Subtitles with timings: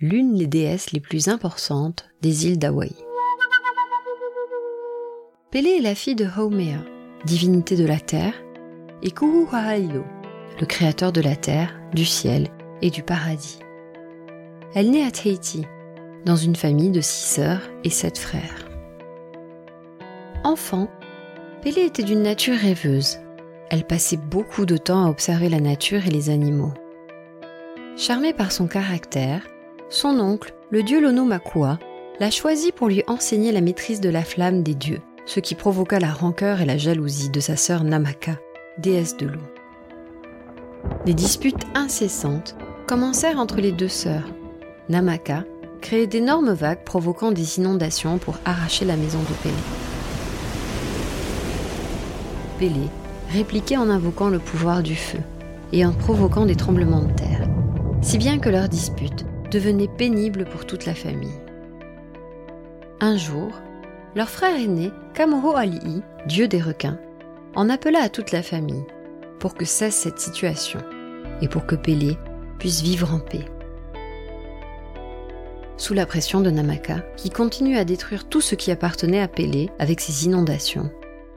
[0.00, 2.94] l'une des déesses les plus importantes des îles d'Hawaï.
[5.50, 6.84] Pélé est la fille de Haumea,
[7.24, 8.34] divinité de la terre,
[9.02, 10.04] et Kuhuha'ailo,
[10.60, 12.46] le créateur de la terre, du ciel
[12.80, 13.58] et du paradis.
[14.74, 15.66] Elle naît à Tahiti,
[16.24, 18.68] dans une famille de six sœurs et sept frères.
[20.44, 20.88] Enfant,
[21.60, 23.18] Pélé était d'une nature rêveuse.
[23.68, 26.72] Elle passait beaucoup de temps à observer la nature et les animaux.
[27.96, 29.42] Charmé par son caractère,
[29.90, 31.78] son oncle, le dieu Lonomakua,
[32.20, 35.98] l'a choisi pour lui enseigner la maîtrise de la flamme des dieux, ce qui provoqua
[35.98, 38.38] la rancœur et la jalousie de sa sœur Namaka,
[38.78, 39.40] déesse de l'eau.
[41.06, 44.28] Des disputes incessantes commencèrent entre les deux sœurs.
[44.88, 45.44] Namaka
[45.80, 49.54] créait d'énormes vagues provoquant des inondations pour arracher la maison de Pélé.
[52.58, 52.88] Pélé
[53.30, 55.20] répliquait en invoquant le pouvoir du feu
[55.72, 57.48] et en provoquant des tremblements de terre,
[58.02, 61.40] si bien que leur dispute devenait pénible pour toute la famille.
[63.00, 63.52] Un jour,
[64.14, 66.98] leur frère aîné, Kamoho Ali'i, dieu des requins,
[67.54, 68.84] en appela à toute la famille
[69.38, 70.80] pour que cesse cette situation
[71.40, 72.16] et pour que Pélé
[72.58, 73.44] puisse vivre en paix.
[75.76, 79.70] Sous la pression de Namaka, qui continue à détruire tout ce qui appartenait à Pélé
[79.78, 80.90] avec ses inondations,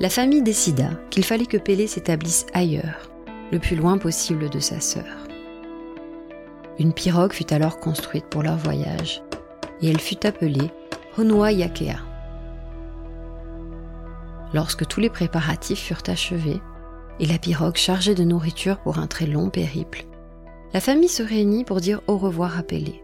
[0.00, 3.10] la famille décida qu'il fallait que Pélé s'établisse ailleurs,
[3.52, 5.28] le plus loin possible de sa sœur.
[6.78, 9.22] Une pirogue fut alors construite pour leur voyage,
[9.80, 10.70] et elle fut appelée
[11.18, 11.98] Honua Yakea.
[14.54, 16.60] Lorsque tous les préparatifs furent achevés,
[17.20, 20.06] et la pirogue chargée de nourriture pour un très long périple,
[20.72, 23.02] la famille se réunit pour dire au revoir à Pélé.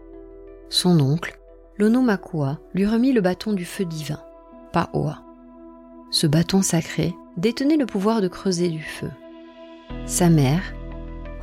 [0.69, 1.39] Son oncle,
[1.77, 4.19] Lonomakua, lui remit le bâton du feu divin,
[4.73, 5.23] Paoa.
[6.11, 9.09] Ce bâton sacré détenait le pouvoir de creuser du feu.
[10.05, 10.61] Sa mère,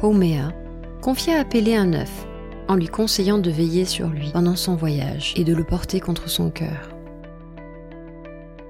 [0.02, 0.52] Homea,
[1.06, 2.26] confia à Pélé un œuf
[2.66, 6.28] en lui conseillant de veiller sur lui pendant son voyage et de le porter contre
[6.28, 6.88] son cœur.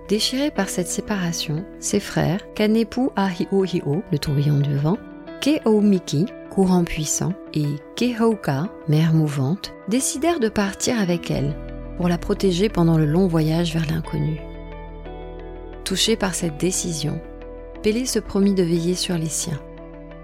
[0.06, 4.98] Déchirés par cette séparation, ses frères, Kanepu Ahiohio, le tourbillon du vent,
[5.40, 11.56] Keomiki, courant puissant, et Kehouka, mer mouvante, décidèrent de partir avec elle
[11.96, 14.42] pour la protéger pendant le long voyage vers l'inconnu.
[15.84, 17.18] Touché par cette décision,
[17.82, 19.62] Pélé se promit de veiller sur les siens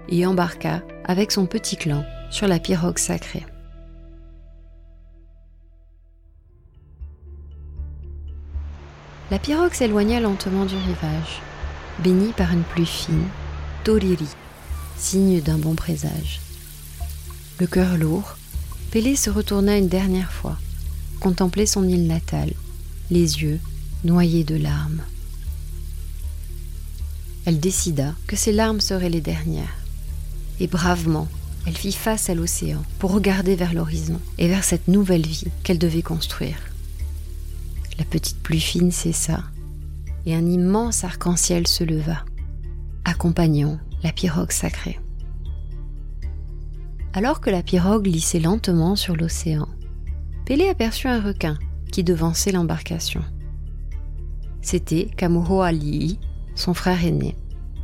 [0.09, 3.45] et embarqua avec son petit clan sur la pirogue sacrée.
[9.31, 11.41] La pirogue s'éloigna lentement du rivage,
[11.99, 13.27] bénie par une pluie fine,
[13.83, 14.27] Toriri,
[14.97, 16.39] signe d'un bon présage.
[17.59, 18.37] Le cœur lourd,
[18.91, 20.57] Pélé se retourna une dernière fois,
[21.19, 22.53] contempler son île natale,
[23.09, 23.59] les yeux
[24.03, 25.01] noyés de larmes.
[27.45, 29.82] Elle décida que ses larmes seraient les dernières,
[30.59, 31.27] et bravement,
[31.65, 35.79] elle fit face à l'océan pour regarder vers l'horizon et vers cette nouvelle vie qu'elle
[35.79, 36.57] devait construire.
[37.97, 39.43] La petite pluie fine cessa,
[40.25, 42.25] et un immense arc-en-ciel se leva,
[43.05, 44.99] accompagnant la pirogue sacrée.
[47.13, 49.67] Alors que la pirogue glissait lentement sur l'océan,
[50.45, 51.57] Pélé aperçut un requin
[51.91, 53.21] qui devançait l'embarcation.
[54.61, 56.19] C'était Kamoho Ali'i,
[56.55, 57.37] son frère aîné,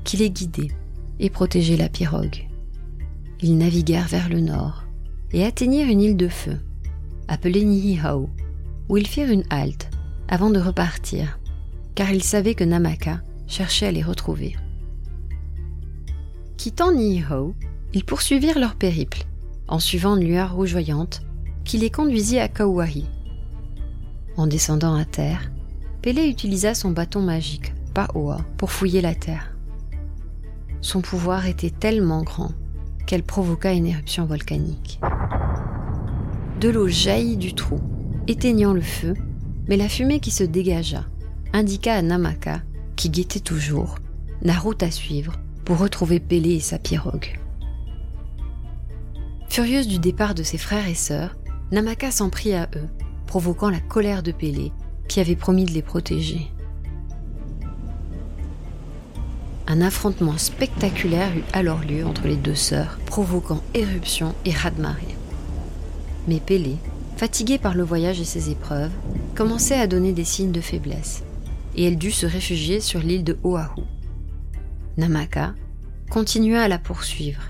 [0.03, 0.72] qui les guidait
[1.19, 2.49] et protégeait la pirogue.
[3.42, 4.84] Ils naviguèrent vers le nord
[5.32, 6.58] et atteignirent une île de feu,
[7.28, 8.30] appelée Nihihao,
[8.90, 9.90] où ils firent une halte
[10.28, 11.40] avant de repartir,
[11.96, 14.56] car ils savaient que Namaka cherchait à les retrouver.
[16.58, 17.56] Quittant Nihihao,
[17.94, 19.24] ils poursuivirent leur périple,
[19.68, 21.22] en suivant une lueur rougeoyante
[21.64, 23.06] qui les conduisit à Kauahi.
[24.36, 25.52] En descendant à terre,
[26.02, 29.54] Pélé utilisa son bâton magique, Paoa, pour fouiller la terre.
[30.81, 32.54] Son pouvoir était tellement grand
[33.10, 35.00] qu'elle provoqua une éruption volcanique.
[36.62, 37.80] De l'eau jaillit du trou,
[38.28, 39.16] éteignant le feu,
[39.68, 41.06] mais la fumée qui se dégagea
[41.52, 42.62] indiqua à Namaka,
[42.96, 43.96] qui guettait toujours,
[44.44, 45.34] la route à suivre
[45.66, 47.40] pour retrouver Pélé et sa pirogue.
[49.50, 51.36] Furieuse du départ de ses frères et sœurs,
[51.72, 52.90] Namaka s'en prit à eux,
[53.26, 54.72] provoquant la colère de Pélé,
[55.08, 56.52] qui avait promis de les protéger.
[59.71, 65.16] Un affrontement spectaculaire eut alors lieu entre les deux sœurs, provoquant éruption et raz-de-marée.
[66.27, 66.77] Mais Pélé,
[67.18, 68.92] fatiguée par le voyage et ses épreuves,
[69.36, 71.24] commençait à donner des signes de faiblesse,
[71.75, 73.83] et elle dut se réfugier sur l'île de Oahu.
[74.98, 75.54] Namaka
[76.10, 77.44] continua à la poursuivre,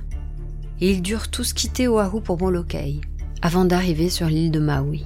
[0.81, 2.99] et ils durent tous quitter Oahu pour Molokai,
[3.41, 5.05] avant d'arriver sur l'île de Maui.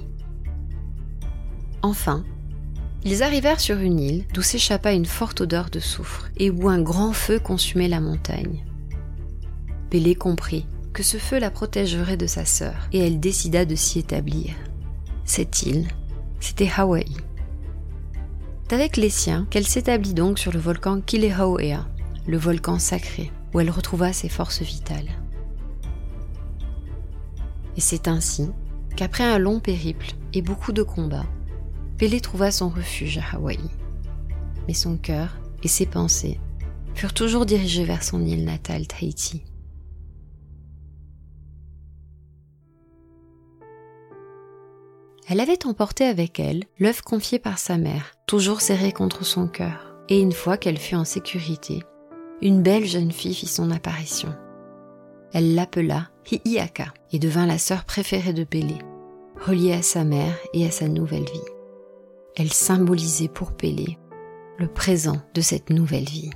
[1.80, 2.24] Enfin,
[3.04, 6.80] ils arrivèrent sur une île d'où s'échappa une forte odeur de soufre et où un
[6.80, 8.64] grand feu consumait la montagne.
[9.90, 13.98] Pélé comprit que ce feu la protégerait de sa sœur et elle décida de s'y
[13.98, 14.54] établir.
[15.24, 15.86] Cette île,
[16.40, 17.16] c'était Hawaï.
[18.66, 21.86] C'est avec les siens qu'elle s'établit donc sur le volcan Kilauea,
[22.26, 25.10] le volcan sacré, où elle retrouva ses forces vitales.
[27.76, 28.50] Et c'est ainsi
[28.96, 31.26] qu'après un long périple et beaucoup de combats,
[31.98, 33.60] Pélé trouva son refuge à Hawaï.
[34.66, 36.40] Mais son cœur et ses pensées
[36.94, 39.44] furent toujours dirigés vers son île natale Tahiti.
[45.28, 49.96] Elle avait emporté avec elle l'œuf confié par sa mère, toujours serré contre son cœur,
[50.08, 51.82] et une fois qu'elle fut en sécurité,
[52.42, 54.34] une belle jeune fille fit son apparition.
[55.32, 58.76] Elle l'appela Hi'iaka et devint la sœur préférée de Pélé,
[59.40, 61.53] reliée à sa mère et à sa nouvelle vie.
[62.36, 63.96] Elle symbolisait pour Pélé
[64.58, 66.30] le présent de cette nouvelle vie.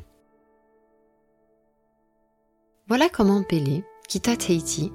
[2.86, 4.92] Voilà comment Pélé quitta Tahiti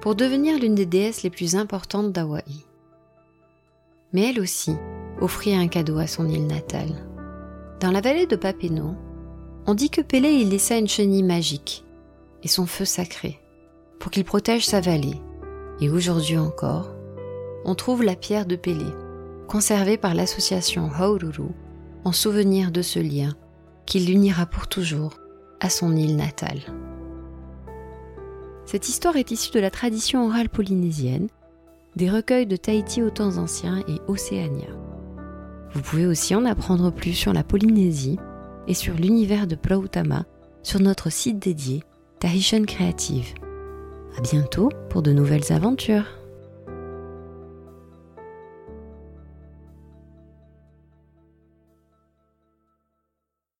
[0.00, 2.64] pour devenir l'une des déesses les plus importantes d'Hawaï.
[4.12, 4.72] Mais elle aussi
[5.20, 7.06] offrit un cadeau à son île natale.
[7.80, 8.94] Dans la vallée de Papeno,
[9.66, 11.84] on dit que Pélé y laissa une chenille magique
[12.42, 13.38] et son feu sacré
[13.98, 15.20] pour qu'il protège sa vallée.
[15.80, 16.94] Et aujourd'hui encore,
[17.64, 18.86] on trouve la pierre de Pélé,
[19.50, 21.50] conservée par l'association Haururu
[22.04, 23.34] en souvenir de ce lien
[23.84, 25.14] qui l'unira pour toujours
[25.58, 26.60] à son île natale.
[28.64, 31.26] Cette histoire est issue de la tradition orale polynésienne,
[31.96, 34.68] des recueils de Tahiti aux temps anciens et Océania.
[35.72, 38.20] Vous pouvez aussi en apprendre plus sur la Polynésie
[38.68, 40.26] et sur l'univers de Prautama
[40.62, 41.82] sur notre site dédié
[42.20, 43.34] Tahitian Creative.
[44.16, 46.19] À bientôt pour de nouvelles aventures.